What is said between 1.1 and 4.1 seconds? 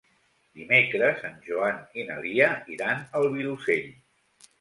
en Joan i na Lia iran al Vilosell.